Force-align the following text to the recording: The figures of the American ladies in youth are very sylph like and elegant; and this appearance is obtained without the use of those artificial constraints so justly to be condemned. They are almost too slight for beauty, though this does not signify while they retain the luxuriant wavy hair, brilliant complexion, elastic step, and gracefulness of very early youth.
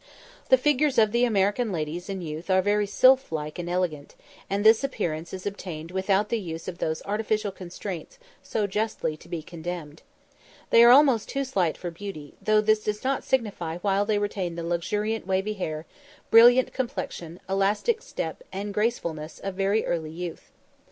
The 0.49 0.57
figures 0.57 0.97
of 0.97 1.11
the 1.11 1.25
American 1.25 1.71
ladies 1.71 2.09
in 2.09 2.23
youth 2.23 2.49
are 2.49 2.63
very 2.63 2.87
sylph 2.87 3.31
like 3.31 3.59
and 3.59 3.69
elegant; 3.69 4.15
and 4.49 4.65
this 4.65 4.83
appearance 4.83 5.31
is 5.31 5.45
obtained 5.45 5.91
without 5.91 6.29
the 6.29 6.39
use 6.39 6.67
of 6.67 6.79
those 6.79 7.03
artificial 7.05 7.51
constraints 7.51 8.17
so 8.41 8.65
justly 8.65 9.15
to 9.17 9.29
be 9.29 9.43
condemned. 9.43 10.01
They 10.71 10.83
are 10.83 10.89
almost 10.89 11.29
too 11.29 11.43
slight 11.43 11.77
for 11.77 11.91
beauty, 11.91 12.33
though 12.41 12.61
this 12.61 12.83
does 12.83 13.03
not 13.03 13.23
signify 13.23 13.77
while 13.83 14.03
they 14.05 14.17
retain 14.17 14.55
the 14.55 14.63
luxuriant 14.63 15.27
wavy 15.27 15.53
hair, 15.53 15.85
brilliant 16.31 16.73
complexion, 16.73 17.39
elastic 17.47 18.01
step, 18.01 18.41
and 18.51 18.73
gracefulness 18.73 19.37
of 19.37 19.53
very 19.53 19.85
early 19.85 20.09
youth. 20.09 20.49